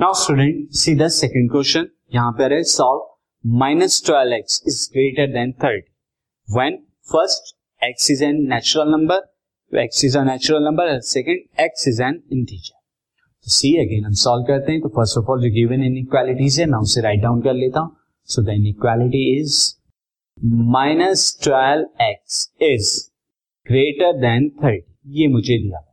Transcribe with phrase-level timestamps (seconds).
[0.00, 5.32] Now student see the second question यहाँ पर है solve minus twelve x is greater
[5.32, 5.80] than thirty
[6.48, 6.76] when
[7.12, 12.20] first x is an natural number x is a natural number second x is an
[12.32, 12.78] integer
[13.46, 16.78] see again हम solve करते हैं तो first of all जो given inequalities है, मैं
[16.78, 17.96] उसे write down कर लेता हूँ.
[18.28, 19.58] So the inequality is
[20.76, 22.94] minus twelve x is
[23.66, 25.85] greater than thirty ये मुझे दिया।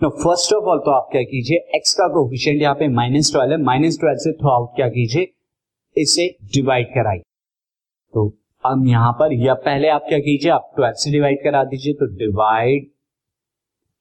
[0.00, 3.52] नो फ़र्स्ट ऑफ़ ऑल तो आप क्या कीजिए एक्स का कोफिशियंट यहाँ पे माइनस ट्वेल्व
[3.52, 5.28] है माइनस ट्वेल्व से थ्रू आउट क्या कीजिए,
[5.96, 7.20] इसे डिवाइड कराइए।
[8.14, 8.26] तो
[8.64, 12.06] अब यहाँ पर, या पहले आप क्या कीजिए, आप ट्वेल्व से डिवाइड करा दीजिए तो
[12.16, 12.88] divide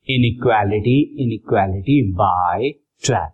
[0.26, 0.98] inequality
[1.34, 2.70] inequality by
[3.04, 3.32] twelve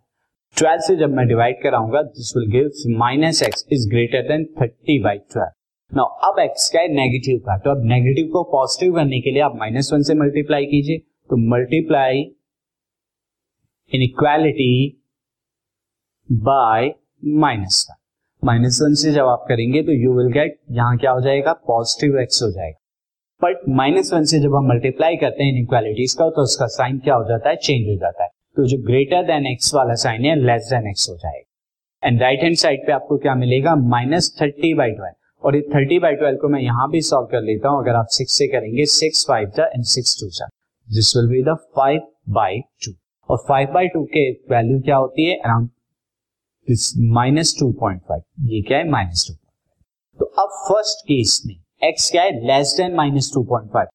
[0.56, 5.00] twelve से जब मैं डिवाइड कराऊँगा this will give minus x is greater than thirty
[5.04, 5.52] by twelve
[5.92, 9.56] now अब एक्स का नेगेटिव का तो अब नेगेटिव को पॉजिटिव करने के लिए आप
[9.56, 10.98] माइनस वन से मल्टीप्लाई कीजिए
[11.30, 12.24] तो multiply
[13.92, 14.74] inequality
[16.30, 16.92] by
[17.38, 17.96] minus one
[18.44, 21.54] minus one से जब आप करेंगे तो यू विल गेट यहाँ क्या हो जाएगा?
[21.54, 22.78] पॉजिटिव एक्स हो जाएगा।
[23.42, 27.16] बट माइनस वन से जब हम मल्टीप्लाई करते हैं इनइक्वालिटीज का तो उसका साइन क्या
[27.16, 27.56] हो जाता है?
[27.58, 31.10] चेंज हो जाता है। तो जो ग्रेटर देन एक्स वाला साइन है लेस देन एक्स
[31.10, 33.76] हो जाएगा। एंड राइट हैंड साइड पे आपको क्या मिलेगा?
[33.76, 37.42] माइनस थर्टी बाई ट्वेल्व और ये थर्टी बाई ट्वेल्व को मैं यहाँ भी सॉल्व कर
[37.42, 40.50] लेता हूँ। अगर आप सिक्स से करेंगे सिक्स फाइव जा एंड सिक्स टू जा।
[40.88, 42.92] This will be the five by two
[43.32, 45.36] और फाइव बाई टू के वैल्यू क्या होती है?
[45.36, 45.70] Around
[47.14, 48.90] minus two point five ये क्या है?
[48.90, 49.34] माइनस टू
[50.20, 52.32] तो अब फ़र्स्ट केस में एक्स क्या है?
[52.48, 53.88] Less than minus two point five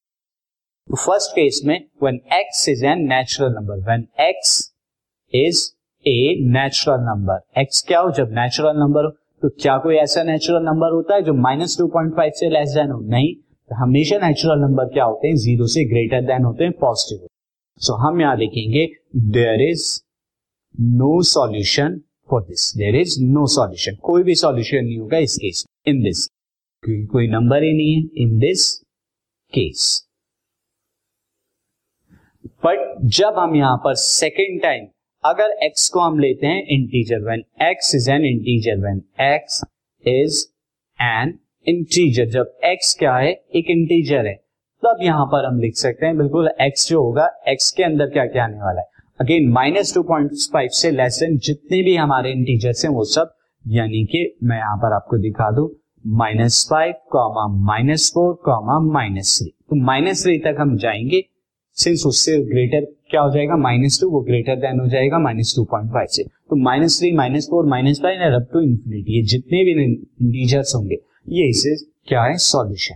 [0.89, 4.57] तो फ़र्स्ट केस में when x is an natural number when x
[5.33, 5.63] is
[6.05, 8.11] a natural number x क्या हो?
[8.11, 11.87] जब नेचुरल नंबर हो तो क्या कोई ऐसा नेचुरल नंबर होता है जो माइनस टू
[11.87, 12.99] पॉइंट फाइव से लेस देन हो?
[12.99, 13.33] नहीं.
[13.35, 15.35] तो हमेशा नेचुरल नंबर क्या होते हैं?
[15.35, 17.27] ज़ीरो से ग्रेटर देन होते हैं पॉजिटिव
[17.81, 18.85] सो so, हम यहाँ लिखेंगे
[19.31, 19.85] there is
[20.95, 21.99] no solution
[22.31, 26.25] for this there is no solution कोई भी सॉल्यूशन नहीं होगा इस केस इन दिस
[26.83, 28.71] क्योंकि कोई नंबर ही नहीं है इन दिस
[29.53, 29.85] केस
[32.65, 32.79] बट
[33.17, 34.87] जब हम यहाँ पर सेकेंड टाइम
[35.23, 39.61] अगर x को हम लेते हैं integer when x is an integer when x
[40.03, 40.45] is
[40.99, 41.37] an
[41.67, 44.35] integer जब x क्या है एक इंटीजर है।
[44.83, 48.25] तब यहाँ पर हम लिख सकते हैं, बिल्कुल x जो होगा, x के अंदर क्या
[48.25, 48.87] क्या आने वाला है?
[49.19, 53.33] Again minus two point five से लेस देन जितने भी हमारे इंटीजर्स हैं, वो सब,
[53.65, 55.71] यानी कि मैं यहाँ पर आपको दिखा दू
[56.05, 61.23] minus five comma minus four comma minus three तो माइनस थ्री तक हम जाएँगे
[61.77, 63.55] सिंस उससे ग्रेटर क्या हो जाएगा?
[63.57, 67.11] माइनस टू वो ग्रेटर देन हो जाएगा माइनस टू पॉइंट फाइव से। तो minus three
[67.11, 70.95] minus four minus five up to infinity ये जितने भी इंटीजर्स होंगे,
[71.29, 71.75] ये इसे
[72.07, 72.37] क्या है?
[72.37, 72.95] Solution